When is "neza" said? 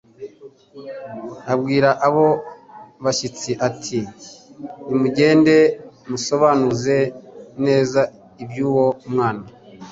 7.65-8.01